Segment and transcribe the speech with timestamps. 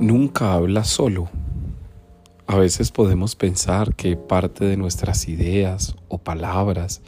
[0.00, 1.28] Nunca habla solo.
[2.46, 7.02] A veces podemos pensar que parte de nuestras ideas o palabras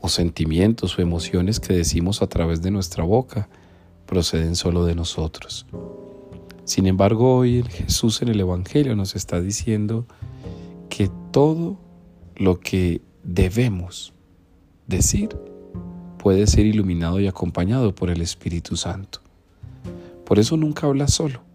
[0.00, 3.50] o sentimientos o emociones que decimos a través de nuestra boca
[4.06, 5.66] proceden solo de nosotros.
[6.64, 10.06] Sin embargo, hoy Jesús en el Evangelio nos está diciendo
[10.88, 11.76] que todo
[12.34, 14.14] lo que debemos
[14.86, 15.36] decir
[16.16, 19.20] puede ser iluminado y acompañado por el Espíritu Santo.
[20.24, 21.51] Por eso nunca habla solo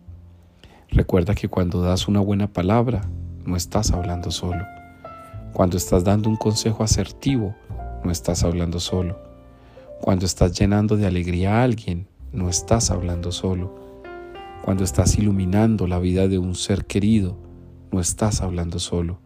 [0.97, 3.07] Recuerda que cuando das una buena palabra,
[3.45, 4.65] no estás hablando solo.
[5.53, 7.53] Cuando estás dando un consejo asertivo,
[8.03, 9.15] no estás hablando solo.
[10.01, 13.75] Cuando estás llenando de alegría a alguien, no estás hablando solo.
[14.63, 17.37] Cuando estás iluminando la vida de un ser querido,
[17.91, 19.19] no estás hablando solo.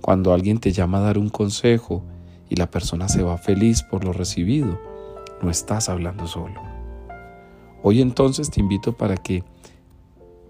[0.00, 2.02] Cuando alguien te llama a dar un consejo
[2.48, 4.80] y la persona se va feliz por lo recibido,
[5.42, 6.62] no estás hablando solo.
[7.82, 9.44] Hoy entonces te invito para que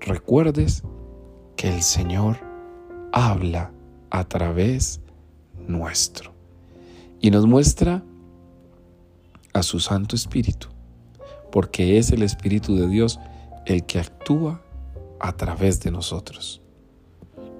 [0.04, 0.82] recuerdes
[1.56, 2.36] que el Señor
[3.12, 3.72] habla
[4.10, 5.00] a través
[5.66, 6.32] nuestro
[7.20, 8.04] y nos muestra
[9.54, 10.68] a su Santo Espíritu,
[11.50, 13.18] porque es el Espíritu de Dios
[13.64, 14.62] el que actúa
[15.20, 16.60] a través de nosotros.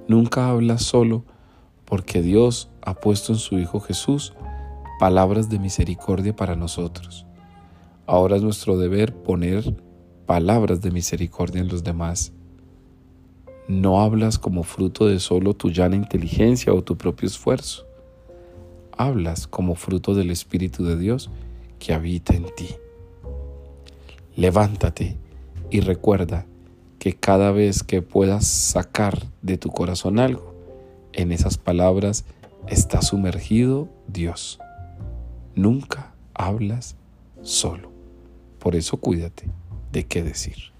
[0.07, 1.25] Nunca habla solo
[1.87, 4.35] porque Dios ha puesto en su Hijo Jesús
[5.01, 7.27] palabras de misericordia para nosotros.
[8.07, 9.75] Ahora es nuestro deber poner
[10.27, 12.33] palabras de misericordia en los demás.
[13.69, 17.87] No hablas como fruto de solo tu llana inteligencia o tu propio esfuerzo.
[18.97, 21.31] Hablas como fruto del Espíritu de Dios
[21.79, 22.69] que habita en ti.
[24.37, 25.17] Levántate
[25.71, 26.47] y recuerda
[26.99, 30.55] que cada vez que puedas sacar de tu corazón algo,
[31.13, 32.25] en esas palabras
[32.67, 34.59] está sumergido Dios.
[35.55, 36.97] Nunca hablas
[37.43, 37.91] solo.
[38.59, 39.51] Por eso cuídate
[39.95, 40.74] de qué decir.